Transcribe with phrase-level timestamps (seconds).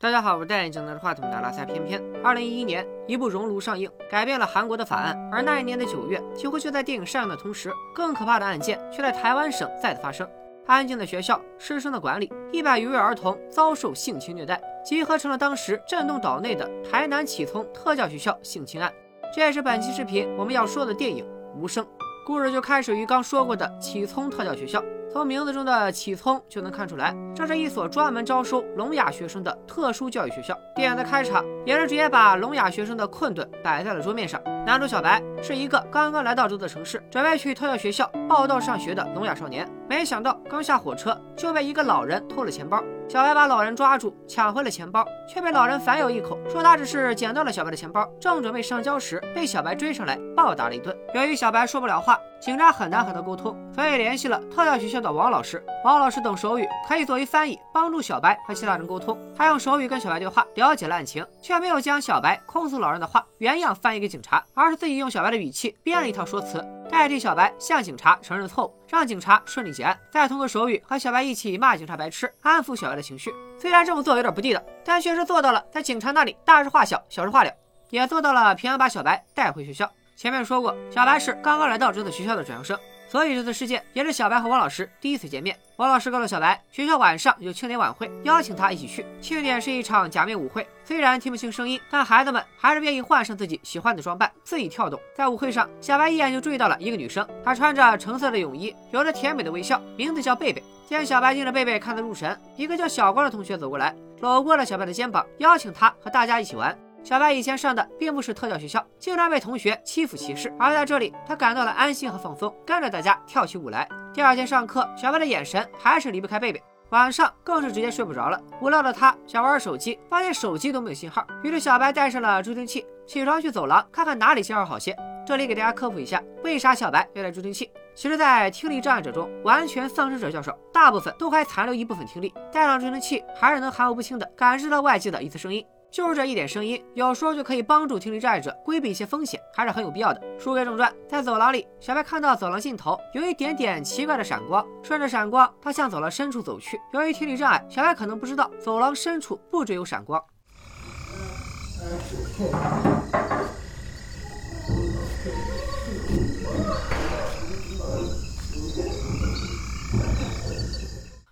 [0.00, 2.02] 大家好，我是戴眼镜拿着话筒的拉塞偏偏。
[2.22, 5.16] 二零一一年，一部《熔炉》上映，改变了韩国的法案。
[5.32, 10.28] 而那一年的九月，几乎就在电影上映的同时，更可怕的案件却在台湾省再次发生。
[10.66, 18.92] 安静的学校，师生的管理，一百余位儿童遭受性侵虐待，集合成了当时震动岛内的台南启聪特教学校性侵案。
[19.34, 21.24] 这也是本期视频我们要说的电影
[21.58, 21.84] 《无声》。
[22.26, 24.82] 故事就开始于刚说过的启聪特教学校。
[25.10, 30.54] 从名字中的启聪就能看出来，这是一所专门招收聋哑学生的特殊教育学校。
[30.76, 34.38] 电影的开场也是直接把聋哑学生的困顿摆在了桌面上。
[34.66, 42.82] 男主小白是一个刚刚来到这座城市，准备去特教学校报到上学的聋哑少年，没想到刚下火车就被一个老人偷了钱包。
[43.08, 50.94] 小白把老人抓住，抢回了钱包，却被老人反咬一口，说他只是捡到了小白的钱包，正准备上交时，被小白追上来暴打了一顿。
[51.14, 55.64] 由于小白说不了话，警察很难和他沟通，所以联系了特教学校的王老师。
[55.86, 59.18] 王老师懂手语，可以作为翻译，帮助小白和其他人沟通。
[59.34, 66.62] 他用手语跟小白对话，了解了案情，却没有将小白控诉老人的话原样翻译给警察，而是自己用小白的语气编了一套说辞。
[66.90, 73.32] 代替小白向警察承认错误，让警察顺利结案，再通过手语和小白一起骂警察白痴，安抚小白的情绪。
[73.60, 77.52] 虽然这么做有点不地道，但确实做到了在警察那里大事化小，小事化了，
[77.90, 79.90] 也做到了平安把小白带回学校。
[80.16, 82.78] 前面说过，小白是刚刚来到这所学校的转校生。
[83.08, 85.58] 所以这次事件也是小白和王老师第一次见面。
[85.76, 89.06] 王老师告诉小白，学校晚上有庆典晚会，邀请他一起去。
[89.20, 95.00] 庆典是一场假面舞会，虽然听不清声音，但孩子们还是愿意换上自己喜欢的装扮，自己跳动。
[95.16, 100.62] 在舞会上，小白一眼就注意到了一个女生，她穿着橙色的泳衣，有着甜美的微笑，名字叫贝贝。
[100.86, 106.76] 见小白盯着贝贝看得入神，一个叫小光的同学走过来，搂过了小白的肩膀，邀请他和大家一起玩。
[107.02, 113.88] 小白以前上的并不是特教学校，经常被同学欺负歧视，而在这里，他感到了安心和放松，跟着大家跳起舞来。
[114.12, 118.38] 第二天上课，小白的眼神还是离不开贝贝，晚上更是直接睡不着了。
[118.60, 124.94] 无聊的他想玩手机，发现手机都没有信号，于是小白带上了助听器，起床去走廊看看哪里信号好些。
[125.26, 127.70] 这里给大家科普一下，为啥小白要带助听器？
[127.94, 135.64] 其实，在听力障碍者中，完全丧失者较少，大部分都还残留一部分听力，带上助听器还是能含糊不清的感知到外界的一次声音。
[135.90, 140.22] 就是这一点声音，有时候就可以帮助听力障碍者规避一些风险，还是很有必要的。
[140.38, 146.78] 书归正传，在走廊里，小白看到走廊尽头有一点点奇怪的闪光，顺着闪光，他向走廊深处走去。
[146.92, 150.22] 由于听力障碍，小白可能不知道走廊深处不只有闪光。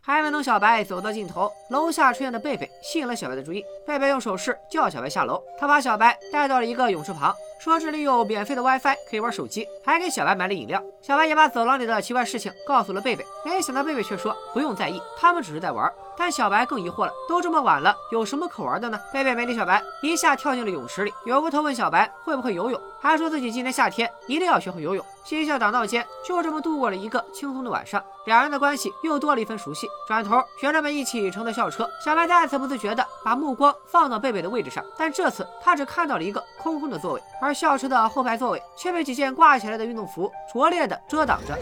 [0.06, 3.64] 还没等小白走到尽头，楼下出现的贝贝吸引了小白的注意。
[3.84, 10.82] 贝贝用手势叫小白下楼，他把小白带到了一个泳池旁，说这里有免费的 WiFi，可以玩手机，还给小白买了饮料。
[11.00, 15.90] 小白也把走廊里的奇怪事情告诉了贝贝，没想到贝贝却说不用在意，他们只是在玩。
[16.18, 18.98] 但小白更疑惑了，都这么晚了，有什么可玩的呢？
[19.12, 25.04] 贝贝没理小白，一下跳进了泳池里，扭过头问小白会不会游泳，还说自己今年夏天一定要学会游泳。
[25.24, 29.86] 嬉笑打闹间，就这么度过了一个轻松的晚上，两人的关系又多了一份熟悉。
[30.08, 41.56] 转头，学生们一起乘的校车，小白再次不自觉地把目光放到贝贝的位置上，但这次他只看到了一个空空的座位，而校车的后排座位却被几件挂起来的运动服拙劣的遮挡着。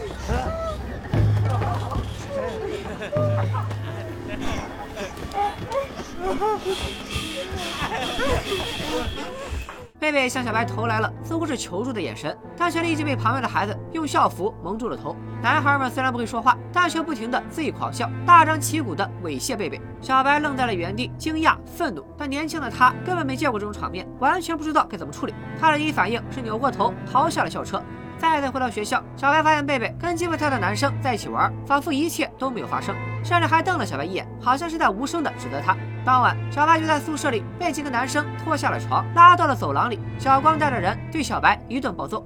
[9.99, 15.15] 贝贝向小白投来了似乎是求助的眼神，但却立即被旁边的孩子用校服蒙住了头。
[15.45, 19.79] 男孩们虽然不会说话，但却不停的自己狂笑，大张旗鼓的猥亵贝贝。
[20.01, 25.35] 小白愣在了原地，惊讶、愤怒，但年轻的他根本没见过这种场面，完全不知道该怎么处理。
[25.61, 27.79] 他的第一反应是扭过头逃下了校车。
[28.17, 35.77] 再次回到学校，小白发现贝贝跟欺负他的男生在一起玩，仿佛一切都没有发生，甚至还瞪了小白一眼，好像是在无声的指责他。
[36.03, 39.99] 当晚，小白就在宿舍里被几个男生拖下了床，拉到了走廊里。
[40.17, 42.25] 小光带着人对小白一顿暴揍。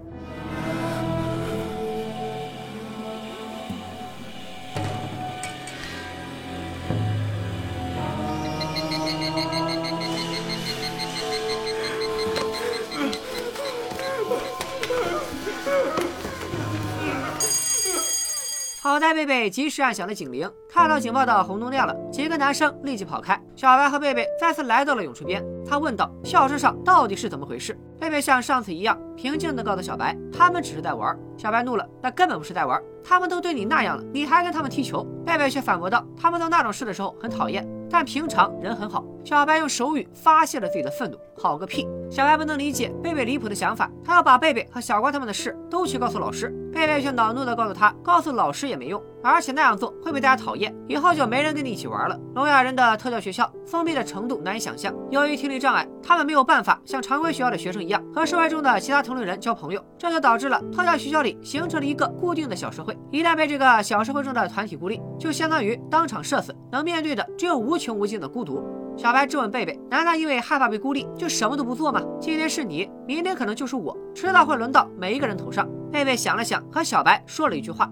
[19.14, 23.40] 贝贝及时按响了警铃，看到警报的红灯亮了，几个男生立即跑开。
[23.56, 39.04] 小白和贝贝再次来到了泳池边，他问道：“校车上到底是怎么回事？”贝贝像上次一样平静地告诉小白：“他们只是在玩。”小白怒了：“那根本不是在玩，他们都对你那样了，你还跟他们踢球？”贝贝却反驳道：“他们做那种事的时候很讨厌。”但平常人很好。
[39.26, 41.18] 小白用手语发泄了自己的愤怒。
[41.36, 41.88] 好个屁！
[42.10, 46.54] 小白不能理解贝贝离谱的想法，他要把贝贝和小光他们的事都去告诉老师。
[46.80, 52.18] 贝贝却恼怒地告诉他，告诉老师也没用，而且那样做会被大家讨厌，以后就没人跟你一起玩了。
[52.36, 54.94] 聋哑人的特教学校封闭的程度难以想象。
[55.10, 62.98] 由于听力障碍，他们没有办法像常规学校的学生一样和社会中的其他同龄人交朋友，这就导致了特教学校里形成了一个固定的小社会。
[63.12, 68.64] 一旦被这个小社会中的团体孤立，就相当于当场社死，能面对的只有无穷无尽的孤独。
[69.00, 72.02] 小白质问贝贝：“难道因为害怕被孤立，就什么都不做吗？
[72.20, 77.90] 今天是你，明天可能就是我，迟早会轮到每一个人头上。”贝贝想了想，和小白说了一句话：“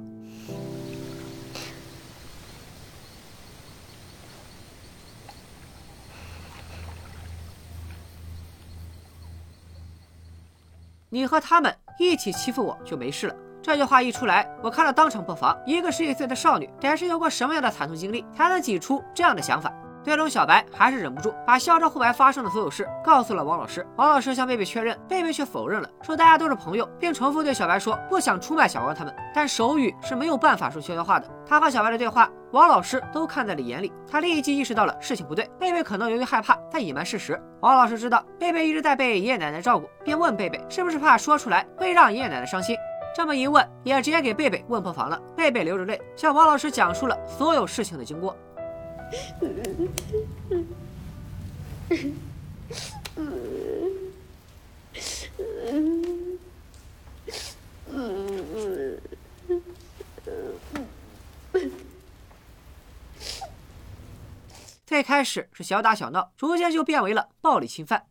[11.08, 15.58] 你和他们一起欺负我就没事了。”这句话一出来，我看了当场破防。
[15.66, 19.72] 一个十几岁的少女，得是有过什么样的惨痛经历，才能挤出这样的想法？
[20.08, 23.86] 最终，小白还是忍不住把校车后排发生的所有事告诉了王老师。
[23.98, 29.14] 王老师向贝贝确认，贝贝却否认了，说大家都是朋友，并重复对小白说不想出卖小王他们。
[29.36, 31.30] 但手语是没有办法说悄悄话的。
[31.46, 33.92] 他和小白的对话，王老师都看在了眼里。
[34.10, 37.38] 他立即意识到了事情不对，贝贝可能由于害怕在隐瞒事实。
[37.60, 42.78] 王老师知道贝贝一直在被爷爷奶奶照顾，便问贝贝是不是怕说出来会让爷爷奶奶伤心。
[43.14, 45.20] 这么一问，也直接给贝贝问破防了。
[45.36, 48.34] 贝贝流着泪向王老师讲述了所有事情的经过。
[64.86, 68.06] 最开始是小打小闹，逐渐就变为了暴力侵犯。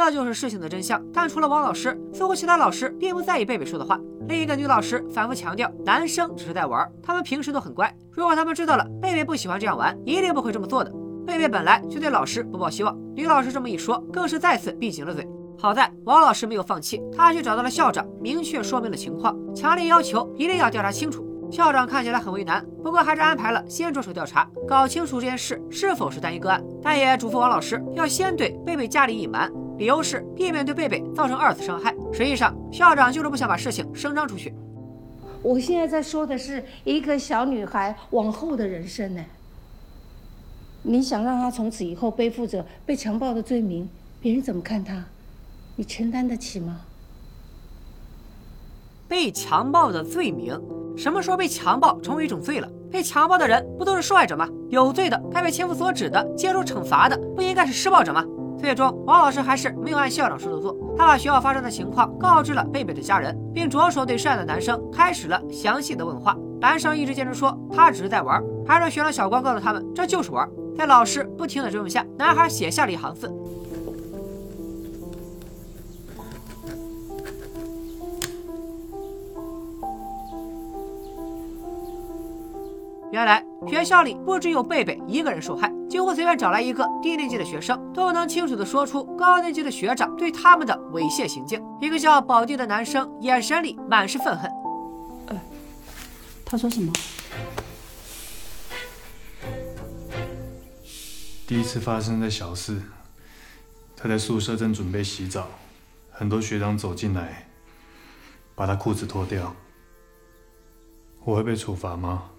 [0.00, 1.04] 这就是事情的真相。
[1.12, 4.00] 但除了王老师，似乎其他老师并不在意贝贝说的话。
[4.28, 7.94] 另一个女老师反复强调，男生只是在玩，他们平时都很乖。
[8.10, 10.90] 如果他们知道了贝贝不喜欢这样玩，一定不会这么做的。
[11.26, 15.28] 贝贝本来就对老师不抱希望，女老师这么一说，更是再次闭紧了嘴。
[15.58, 21.26] 好在王老师没有放弃，他去找到了校长，明确说明了情况，强烈要求一定要调查清楚。
[21.50, 29.50] 校长看起来很为难，不过还是安排了先着手调查，搞清楚这件事是否是单一个案，但也嘱咐王老师要先对贝贝家里隐瞒。
[29.80, 31.94] 理由是避免对贝贝造成二次伤害。
[32.12, 34.52] 实际上，校长就是不想把事情声张出去。
[35.42, 39.24] 我现在在说的是一个小女孩往后的人生呢。
[40.82, 43.88] 你想让她从此以后背负着被强暴的罪名，
[44.20, 45.02] 别人怎么看她？
[45.76, 46.82] 你承担得起吗？
[49.08, 50.60] 被强暴的罪名？
[50.94, 52.68] 什么时候被强暴成为一种罪了？
[52.92, 54.46] 被强暴的人不都是受害者吗？
[54.68, 58.22] 有罪的该被千夫所指的接受惩罚的，不应该是施暴者吗？
[58.60, 60.76] 最终，王老师还是没有按校长说的做。
[60.96, 66.36] 他把学校发生的情况告知了贝贝的家人，并着手对涉案的男生开始了详细的问话。
[66.60, 70.46] 男生一直坚持说他只是在玩，还让学长小光告诉他们这就是玩。
[70.76, 73.32] 在老师不停的追问下，男孩写下了一行字。
[83.12, 91.60] 原来学校里不只有贝贝一个人受害，几乎随便找来一个低年级的学生，都能清楚的说出高年级的学长对他们的猥亵行径。
[91.80, 94.48] 一个叫宝弟的男生眼神里满是愤恨。
[95.26, 95.40] 呃，
[96.44, 96.92] 他说什么？
[101.48, 102.80] 第一次发生在小四，
[103.96, 105.48] 他在宿舍正准备洗澡，
[106.12, 107.48] 很多学长走进来，
[108.54, 109.56] 把他裤子脱掉。
[111.24, 112.30] 我会被处罚吗？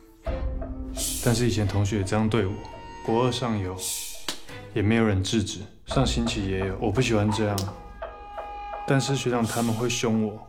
[1.24, 2.54] 但是以前同学也这样对我，
[3.06, 3.76] 国二上有，
[4.74, 5.60] 也没有人制止。
[5.86, 7.56] 上星期也有，我不喜欢这样。
[8.88, 10.48] 但是学长他们会凶我，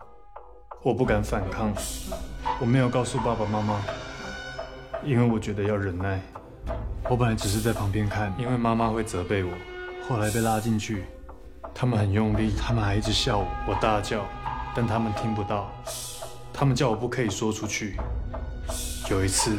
[0.83, 1.71] 我不敢反抗。
[2.59, 3.83] 我没有告诉爸爸妈妈，
[5.05, 6.19] 因为我觉得要忍耐。
[7.11, 9.51] 我本来只是在旁边看，因为妈妈会责备我。
[10.09, 11.05] 后来被拉进去，
[11.75, 14.25] 他们很用力，他们还一直笑我，我大叫，
[14.75, 15.71] 但他们听不到。
[16.51, 17.99] 他们叫我不可以说出去。
[19.11, 19.59] 有一次。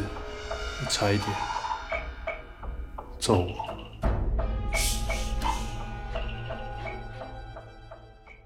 [0.90, 1.30] 差一点
[3.20, 3.74] 揍我。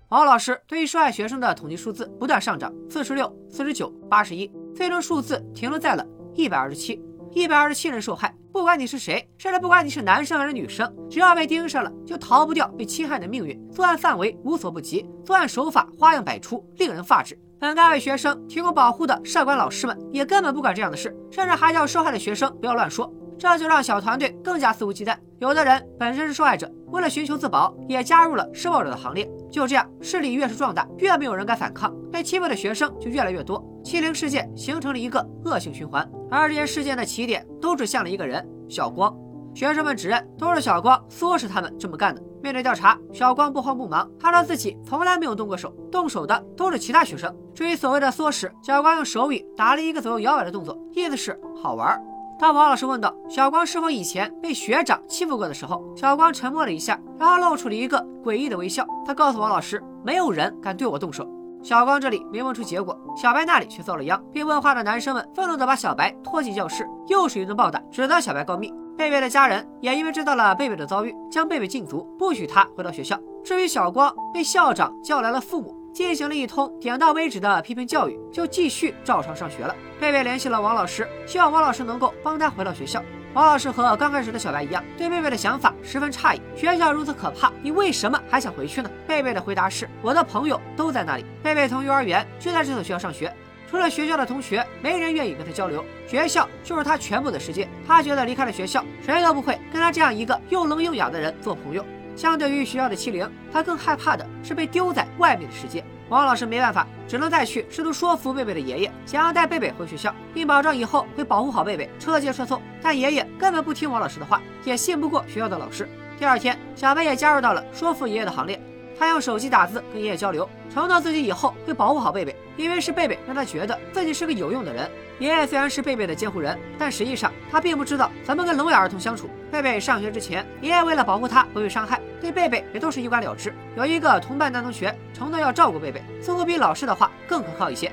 [0.10, 7.01] 王老师对于受害学生的统计数字不断上涨，四十六、四十九、八十一，最终数字停留在了一百二十七。
[7.34, 13.70] 一百二十七人受害，不管你是谁，甚至不管你是男生还是女生，只要被盯上了，就逃不掉被侵害的命运。
[13.70, 17.38] 作案范围无所不及，作案手法花样百出，令人发指。
[17.60, 23.12] 本该为学生提供保护的社管老师们，也根本不管这样的事，甚至还叫受害的学生不要乱说。
[23.40, 25.16] 这就让小团队更加肆无忌惮。
[25.40, 29.28] 有的人本身是受害者，为了寻求自保，也加入了施暴者的行列。
[29.52, 33.64] 就这样，势力越是壮大，越没有人敢反抗，被欺负的学生就越来越多。
[33.84, 39.16] 欺凌事件形成了一个恶性循环，而这些事件的起点都指向了一个人——小光。
[39.58, 42.22] 学生们指认都是小光唆使他们这么干的。
[42.44, 47.36] 面对调查，小光不慌不忙，他说自己从来没有动过手，动手的都是其他学生。
[47.56, 52.00] 至于所谓的唆使，小光用手语打了一个左右摇摆的动作，意思是好玩。
[52.40, 58.86] 当王老师问到小光是否以前被学长欺负过的时候，小光沉默了一下，然后露出了一个诡异的微笑。
[59.08, 61.28] 他告诉王老师，没有人敢对我动手。
[61.64, 64.24] 小光这里没问出结果，小白那里却遭了殃。
[64.32, 68.72] 被问话的男生们愤怒地把小白拖进教室，又是一顿暴打，指责小白告密。
[68.98, 73.18] 贝贝的家人也因为知道了贝贝的遭遇，将贝贝禁足，不许他回到学校。
[73.46, 75.75] 至于小光，被校长叫来了父母。
[75.94, 79.75] 进行了一通点到为止的批评教育，就继续照常上学了。
[80.00, 83.01] 贝贝联系了王老师，希望王老师能够帮他回到学校。
[83.34, 86.42] 王老师和刚开始的小白一样，对贝贝的想法十分诧异。
[86.56, 88.89] 学校如此可怕，你为什么还想回去呢？
[89.08, 91.25] 贝贝的回答是：我的朋友都在那里。
[91.42, 93.32] 贝贝从幼儿园就在这所学校上学，
[93.69, 95.83] 除了学校的同学，没人愿意跟他交流。
[96.07, 97.67] 学校就是他全部的世界。
[97.86, 101.86] 他觉得离开了学校，谁都不会跟他这样一个又聋又哑的人做朋友。
[102.15, 105.83] 相对于学校的欺凌，他更害怕的是被丢在外面的世界。
[106.09, 112.62] 王老师没办法，只能再去试图说服贝贝的爷爷，想要带贝贝回学校，并保证以后会保护好贝贝，车接车送。
[112.81, 115.88] 但爷爷根本不听王老师的话，也信不过学校的老师。
[116.17, 118.59] 第二天，小白也加入到了说服爷爷的行列。
[119.00, 124.89] 他用手机打字跟爷爷交流，承诺自己以后会保护好贝贝，因为是贝贝让他觉得自己是个有用的人。
[125.20, 129.30] 爷爷虽然是贝贝的监护人，但实际上他并不知道怎么跟聋哑儿童相处。
[129.51, 133.54] 贝贝上学之前，爷爷为了保护他不被伤害，对贝贝也都是一干了之。
[133.75, 137.92] 有一个同班男同学承诺要照顾贝贝，似乎比老师的话更可靠一些。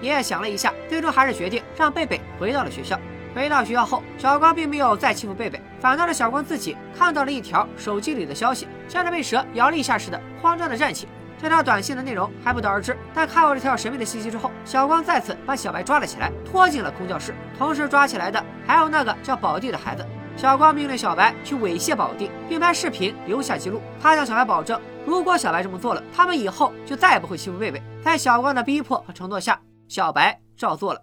[0.00, 2.98] 爷爷想了一下，最终还是决定让贝贝回到了学校。
[3.34, 11.08] 回到学校后，小光并没有再欺负贝贝，反倒是小光自己看到了一条手机里的消息，像是被蛇咬了一下似的，慌张的站起。
[11.38, 17.34] 这条短信的内容还不得而知，但看过这条神秘的信息之后，小光再次把小白抓了起来，拖进了空教室。
[17.58, 20.06] 同时抓起来的还有那个叫宝弟的孩子。
[20.34, 23.80] 小光命令小白去猥亵宝弟，并拍视频留下记录。
[24.00, 27.82] 他向小白保证，如果小白这么做了，他们以后就再也不会欺负贝贝。
[28.02, 31.02] 在小光的逼迫和承诺下，小白照做了。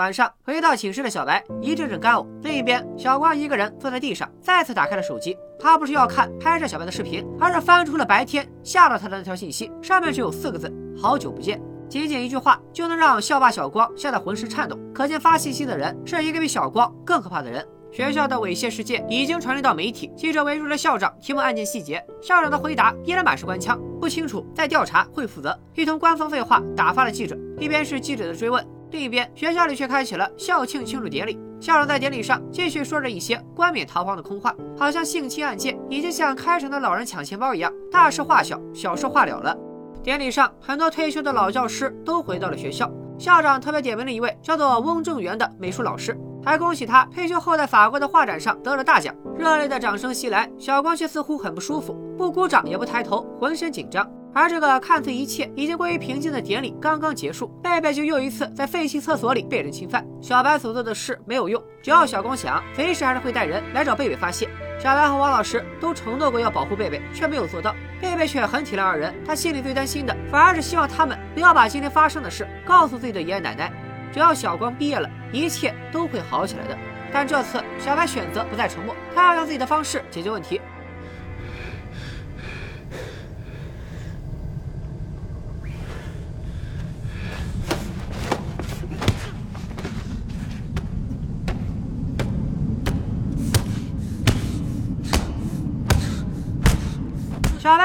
[0.00, 2.26] 晚上回到寝室的小白一阵阵干呕。
[2.42, 5.36] 另一边，小光一个人坐在地上，再次打开了手机。
[5.58, 11.60] 他不是要看拍摄小白的视频，而是翻出了白天吓到他的那条信息，上面只有四个字：好久不见。
[11.86, 17.62] 仅仅一句话就能让校霸小光吓得浑身颤抖，可见发信息的人是一个比小光更可怕的人。
[17.92, 27.36] 学校的猥亵事件已经传递到媒体，记者围住了校长提问案件细节，校长的回答依然满是官腔，不清楚在调查会负责，一通官方废话打发了记者。
[27.58, 31.38] 一边是记者的追问，另一边学校里却开启了校庆庆祝典礼。
[31.60, 39.56] 校长在典礼上继续说着一些冠冕堂皇的空话，好像性侵案件已经像开城的老人抢钱包一样，大事化小，小事化了了。
[40.02, 46.18] 典礼上，很多退休的老教师都回到了学校，校长特别点名了一位叫做翁正元的美术老师。
[46.42, 54.10] 还恭喜他退休后在法国的画展上得了大奖，热烈的掌声袭来，小光却似乎很不舒服，不鼓掌也不抬头，浑身紧张。
[54.32, 60.06] 而这个看似一切已经归于平静的典礼刚刚结束，贝贝就又一次在废弃厕所里被人侵犯。
[60.20, 64.48] 小白所做的事没有用，只要小光想，随时还是会带人来找贝贝发泄。
[64.78, 67.74] 小白和王老师都承诺过要保护贝贝，却没有做到。
[68.00, 73.70] 贝贝却很体谅二人，他心里最担心的反而是希望他们不要把今天发生的事告诉自己的爷爷奶奶。
[74.12, 76.78] 只要小光毕业了，一切都会好起来的。
[77.12, 80.60] 但这次，小白选择不再沉默，他要用自己的方式解决问题。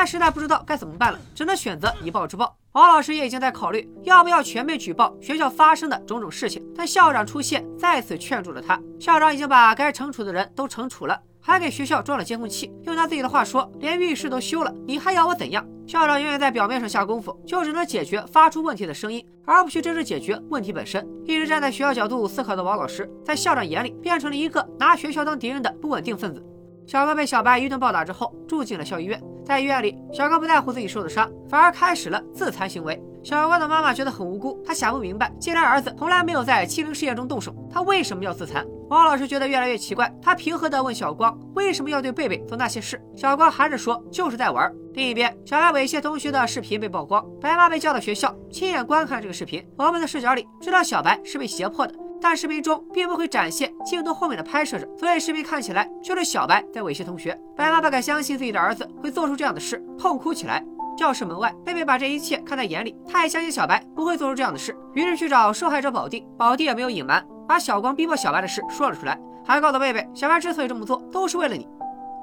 [0.05, 2.55] 实在不知道该怎么办了，只能选择以暴制暴。
[2.74, 8.79] 王老师也已经在考虑要不要全面举报学校发生的种种事情，但校长出现再次劝住了他。
[9.00, 12.74] 校长已经把该惩处的人都惩处了，还给学校装了监控器。
[12.83, 15.65] 用他自己的话说，连浴室都修了，你还要我怎样？
[15.88, 21.07] 校长永远在表面上下功夫，就只能解决发出问题的声音，而不去真正解决问题本身。
[21.24, 26.43] 一直站在学校角度思考的王老师，在校长眼里变成了一个拿学校当敌人的不稳定分子。
[26.88, 29.21] 小刚被小白一顿暴打之后，住进了校医院。
[29.45, 32.99] 在医院里，小刚不在乎自己受的伤，反而开始了自残行为。
[33.23, 38.65] 小光的妈妈觉得很无辜，她想不明白，既然儿子从来没有在欺凌事件中动手，他为什么要自残？
[38.87, 43.01] 王老师觉得越来越奇怪，他平和地问小光为什么要对贝贝做那些事。
[43.15, 44.71] 小光还是说就是在玩。
[44.93, 49.65] 另一边，小白猥亵同学的视频被曝光，白妈被叫到学校亲眼观看这个视频。
[49.75, 51.95] 我们的视角里知道小白是被胁迫的，
[52.27, 57.39] 但视频中并不会展现镜头后面的拍摄者，所以视频看起来就是小白在猥亵同学。
[57.55, 60.65] 白妈不敢相信自己的儿子会做出这样的事，痛哭起来。
[60.98, 66.25] 教室门外，贝贝把这一切看在眼里，他也相信小白不会做出这样的事，于是去找受害者宝弟。
[66.36, 69.15] 宝弟也没有隐瞒，把小光逼迫小白的事说了出来，
[69.46, 71.67] 还告诉贝贝，小白之所以这么做，都是为了你。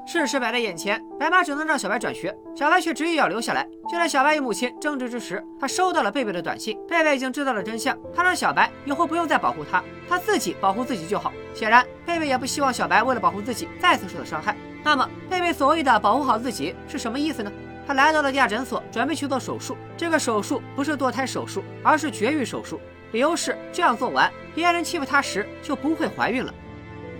[0.05, 3.67] 事实摆在眼前，白妈只能让小白转学，小白却执意要留下来。
[3.89, 6.77] 就在小白与母亲争执之时，他收到了贝贝的短信。
[6.89, 11.33] 贝贝已经知道了真相，他让小白以后不用再保护他，他自己保护自己就好。
[11.55, 14.57] 显然，贝贝也不希望小白为了保护自己再次受到伤害。
[14.85, 17.53] 那么，贝贝所谓的保护好自己是什么意思呢？
[17.87, 19.77] 他来到了地下诊所，准备去做手术。
[19.97, 22.81] 这个手术不是堕胎手术，而是绝育手术。
[23.13, 26.53] 理由是这样做完，别人欺负她时就不会怀孕了。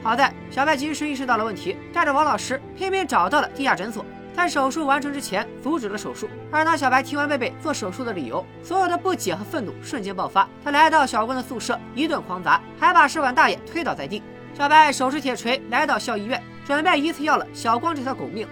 [0.03, 4.05] 好在小白及时意识到了问题，带着王老师偏偏找到了地下诊所，
[4.37, 6.29] 在手术完成之前阻止了手术。
[6.51, 10.49] 而当小白听完贝贝做手术的理由，所有的不解和愤怒瞬间爆发。
[10.65, 14.23] 他来到小光的宿舍，一顿狂砸，还把试管大爷推倒在地。
[14.59, 18.47] 小白手持铁锤来到校医院，准备一次要了小光这条狗命。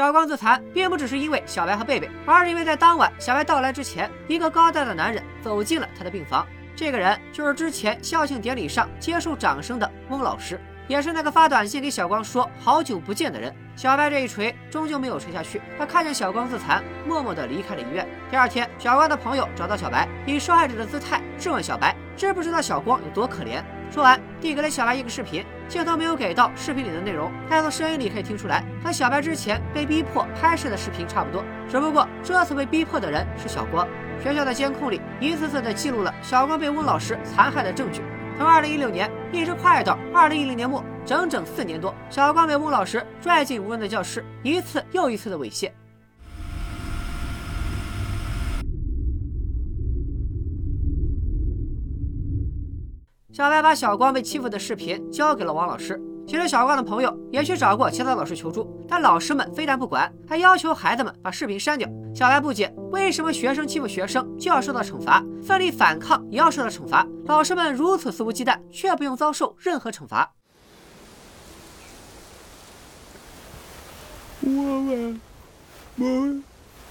[0.00, 6.46] 小光自残，并不只是因为小白和贝贝，而是因为在当晚小白到来之前，一个高大的男人走进了他的病房。
[6.74, 10.58] 这个人就是之前校庆典礼上接受掌声的翁老师。
[10.88, 13.54] 也是那个发短信给小光说好久不见的人。
[13.76, 18.08] 小白这一锤终究没有锤下去，他看见小光自残，默默地离开了医院。
[18.30, 23.62] 第二天，小光的朋友找到小白，以受害者的姿态质问小白，知不知道小光有多可怜？
[23.90, 33.88] 说完，递给了小白一个视频，镜头没有给到视频里的内容，但从声音里可以听出来，和小白之前被逼迫拍摄的视频差不多，只不过这次被逼迫的人是小光。
[34.22, 38.02] 学校的监控里一次次的记录了小光被翁老师残害的证据。
[38.36, 45.70] 从二零一六年一直快到二零一零年末，整整四年多，小光被翁老师拽进无人的教室，一次又一次的猥亵。
[53.40, 55.98] 小白把小光被欺负的视频交给了王老师。
[56.26, 61.88] 其实小光的朋友也去找过其他老师求助，但老师们非但不管，还要求孩子们把视频删掉。
[62.14, 67.06] 小白不解，为什么学生欺负学生就要受到惩罚，奋力反抗也要受到惩罚？
[67.24, 70.34] 老师们如此肆无忌惮，却不用遭受任何惩罚。
[74.42, 75.18] 我们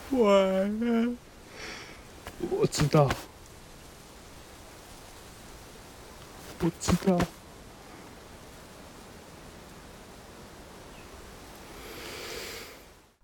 [0.09, 1.13] 不玩了，
[2.49, 3.07] 我知道，
[6.59, 7.17] 不知道。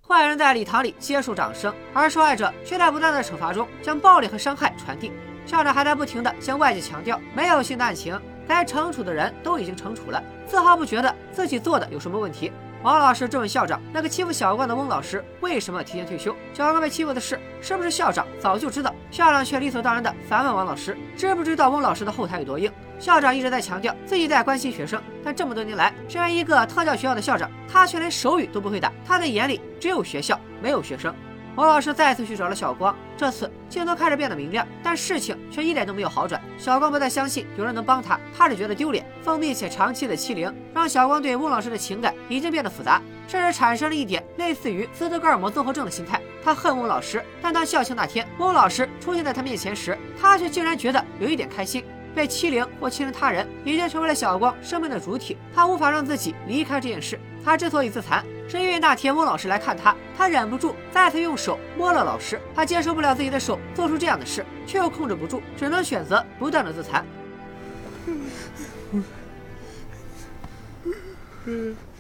[0.08, 5.12] 坏人在礼堂里接受掌声，而受害者却在不断的惩罚中将暴力和伤害传递。
[5.46, 12.52] 校长还在不停的向外界强调，没有性的案情，该惩处的人都已经惩处了，丝毫不觉得自己做的有什么问题。
[12.86, 16.36] 王老师质问校长：“那个欺负小冠的翁老师为什么提前退休？
[16.54, 28.94] 小冠被欺负的事，是不是校长早就知道？”校长却理所当然地反问王老师：“知不知道翁老师的后台有多硬？”校长一直在强调自己在关心学生，但这么多年来，身为一个特教学校的校长，他却连手语都不会打。
[29.04, 31.12] 他的眼里只有学校，没有学生。
[31.56, 36.42] 王老师再次去找了小光，这次镜头开始变得明亮，但事情却一点都没有好转。
[36.58, 39.06] 小光不再相信有人能帮他，他只觉得丢脸。
[39.24, 46.22] 封闭且长期的欺凌，让小光对翁老师的情感已经变得复杂，甚至产生了一点类似于斯德哥尔摩综合症的心态。
[46.44, 51.84] 他恨翁老师，但当校庆那天，翁老师出现在他面前时，他却竟然觉得有一点开心。
[52.14, 55.38] 被欺凌或欺凌他人，已经成为了小光生命的主体。
[55.54, 57.20] 他无法让自己离开这件事。
[57.44, 62.40] 他之所以自残，是因为那天翁老师来看他，他忍不住再次用手摸了老师。
[62.54, 67.06] 他接受不了自己的手做出这样的事，却又控制不住，只能选择不断的自残。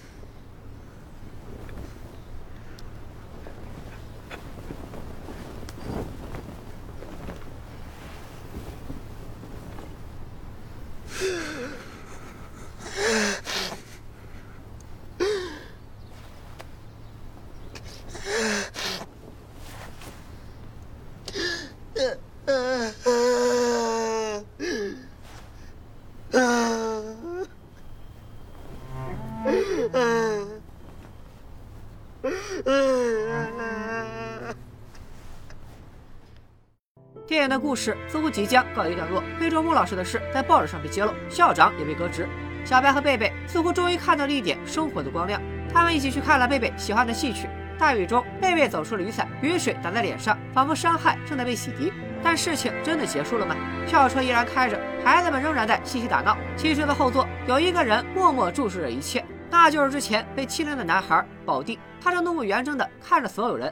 [37.28, 39.24] 电影的故事似乎即将告一段落。
[39.40, 42.28] 非洲木老师的事在报纸上被揭露，校长也被革职。
[42.64, 45.42] 小白和贝贝似乎终于看到了一点生活的光亮。
[45.74, 47.50] 他们一起去看了贝贝喜欢的戏曲。
[47.78, 51.92] 大雨中，贝贝走出了雨伞，雨水打在脸上，仿佛伤害正在被洗涤。
[52.24, 53.56] 但事情真的结束了吗？
[53.86, 56.38] 校车依然开着，孩子们仍然在嬉戏打闹。
[56.56, 61.78] 汽车的后座有一个人默默注视着一切，那就是之前被欺凌的男孩宝弟。
[62.02, 63.72] 他正怒目圆睁地看着所有人。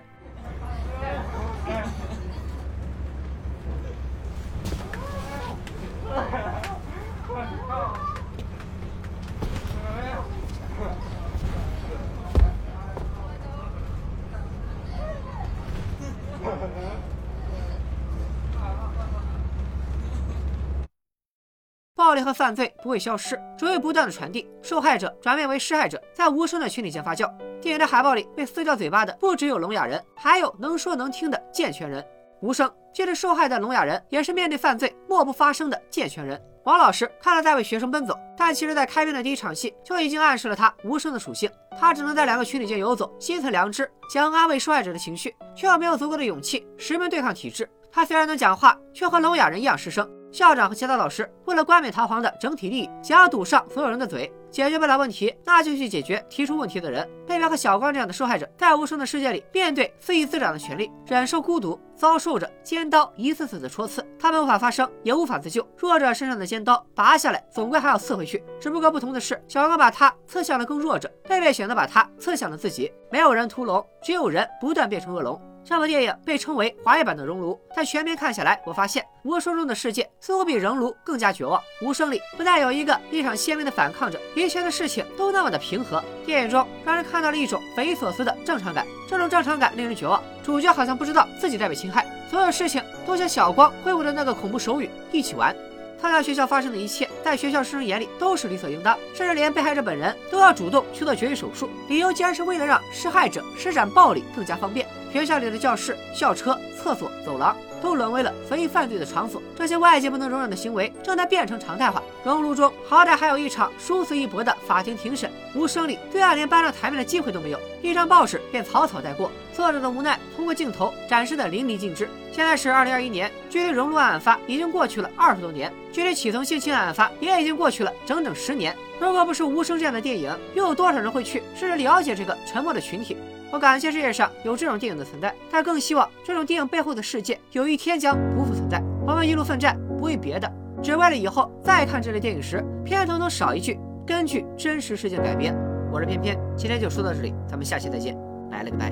[22.03, 27.31] 暴力和犯罪不会消失，只会不断的传递，受害者转变为施害者，在无声的群体间发酵。
[27.61, 32.05] 电影的海报里被撕掉嘴巴的不只有聋哑人，还有能说能听的健全人。
[32.41, 36.37] 无声，即使受害的聋哑人，也是面对犯罪默不发声的健全人。
[36.65, 41.49] 王老师看了在为学生奔走，但其实，在开篇的第一场戏就已经暗示了他无声的属性。
[41.79, 47.69] 他只能在两个群体间游走，心存良知，想安慰受害者的情绪，却又没有足够的勇气实名对抗体制。
[47.89, 50.09] 他虽然能讲话，却和聋哑人一样失声。
[50.33, 57.07] 校长和其他老师为了冠冕堂皇的整体利益，想要堵上所有人的嘴，解决不了问题，那就去解决提出问题的人。
[57.27, 65.63] 贝贝和小光这样的受害者，在无声的世界里，面对肆意滋长的权利，忍受孤独，遭受着尖刀一次次的戳刺，他们无法发声，也无法自救。
[65.77, 68.43] 弱者身上的尖刀拔下来，总归还要刺回去。
[68.59, 72.91] 只不过不同的是，小光把他刺向了更弱者，贝贝选择把他刺向了自己。
[73.11, 75.39] 没有人屠龙，只有人不断变成恶龙。
[75.65, 81.61] 这部电影被称为华语版的《熔炉》，但全片看下来，我发现无声中的世界似乎比《熔炉》更加绝望。
[81.81, 86.03] 无声里不但有一个立场鲜明的反抗者，一切的事情都那么的平和。
[86.25, 90.21] 电影中让人看到了一种匪夷所思的正常感，这种正常感令人绝望。
[90.43, 95.55] 主角好像不知道自己在被侵害，所有事情都像小光挥舞的那个恐怖手语一起玩。
[96.01, 104.85] 他在学校发生的一切，在学校师生眼里都是理所应当，甚至连被害者本人都要主动去做绝育手术，理由竟然是为了让施害者施展暴力更加方便。
[105.13, 112.01] 学校里的教室、校车、厕所、走廊都沦为了随意犯罪的场所，这些外界不能容忍的行为正在变成常态化。
[112.25, 119.29] 熔炉中好歹还有一场殊死一搏的法庭庭审，无声里对案连搬上台面的机会都没有，一张报纸便草草带过。
[119.53, 122.09] 作者的无奈通过镜头展示的淋漓尽致。
[122.31, 128.75] 现在是二零二一年，距离熔炉案发已经过去了二十多年，距离启层性侵案案发也已经过去了整整十年。
[128.99, 133.15] 如果不是无声这样的电影，又有多少人会去试着了解这个沉默的群体？
[133.53, 138.81] 我感谢世界上有这种电影的存在，但更希望这种电影背后的世界有一天将不复存在。
[139.05, 145.55] 我们一路奋战，不为别的，只为了以后再看这类电影时，片头能少一句“根据真实事件改编”。
[145.93, 148.17] 我是偏偏，今天就说到这里，咱们下期再见，
[148.49, 148.91] 拜了个拜。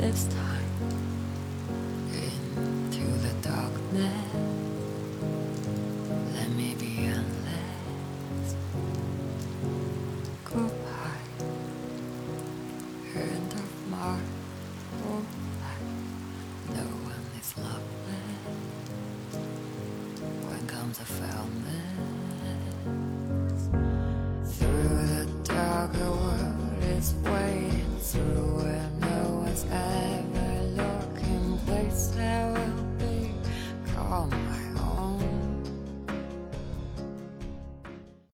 [0.00, 0.47] I found